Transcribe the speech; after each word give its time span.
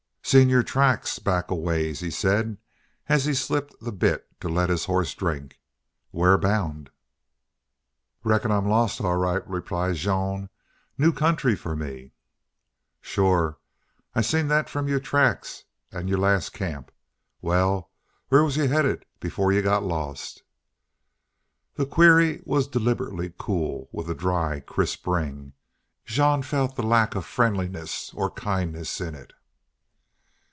"Seen 0.23 0.47
your 0.47 0.63
tracks 0.63 1.19
back 1.19 1.51
a 1.51 1.55
ways," 1.55 1.99
he 1.99 2.09
said, 2.09 2.55
as 3.09 3.25
he 3.25 3.33
slipped 3.33 3.75
the 3.81 3.91
bit 3.91 4.25
to 4.39 4.47
let 4.47 4.69
his 4.69 4.85
horse 4.85 5.13
drink. 5.13 5.59
"Where 6.11 6.37
bound?" 6.37 6.89
"Reckon 8.23 8.49
I'm 8.49 8.65
lost, 8.69 9.01
all 9.01 9.17
right," 9.17 9.45
replied 9.45 9.95
Jean. 9.97 10.49
"New 10.97 11.11
country 11.11 11.53
for 11.53 11.75
me." 11.75 12.13
"Shore. 13.01 13.57
I 14.15 14.21
seen 14.21 14.47
thet 14.47 14.69
from 14.69 14.87
your 14.87 15.01
tracks 15.01 15.65
an' 15.91 16.07
your 16.07 16.19
last 16.19 16.51
camp. 16.53 16.93
Wal, 17.41 17.91
where 18.29 18.45
was 18.45 18.55
you 18.55 18.69
headin' 18.69 18.99
for 18.99 19.05
before 19.19 19.51
you 19.51 19.61
got 19.61 19.83
lost?" 19.83 20.43
The 21.75 21.85
query 21.85 22.41
was 22.45 22.69
deliberately 22.69 23.33
cool, 23.37 23.89
with 23.91 24.09
a 24.09 24.15
dry, 24.15 24.61
crisp 24.61 25.05
ring. 25.07 25.51
Jean 26.05 26.41
felt 26.41 26.77
the 26.77 26.83
lack 26.83 27.15
of 27.15 27.25
friendliness 27.25 28.13
or 28.13 28.31
kindliness 28.31 29.01
in 29.01 29.13
it. 29.13 29.33